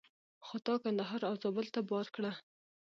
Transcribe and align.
خو 0.45 0.55
تا 0.65 0.73
کندهار 0.83 1.21
او 1.29 1.35
زابل 1.41 1.67
ته 1.75 1.81
بار 1.89 2.07
کړه. 2.15 2.31